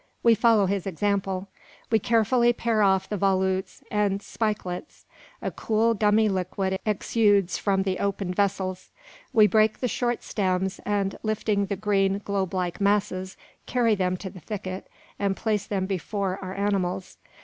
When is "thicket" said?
14.39-14.87